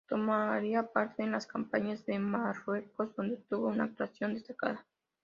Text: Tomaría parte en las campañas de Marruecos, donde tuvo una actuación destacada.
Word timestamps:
Tomaría 0.09 0.87
parte 0.91 1.21
en 1.21 1.31
las 1.31 1.45
campañas 1.45 2.03
de 2.07 2.17
Marruecos, 2.17 3.15
donde 3.15 3.37
tuvo 3.37 3.67
una 3.67 3.83
actuación 3.83 4.33
destacada. 4.33 4.83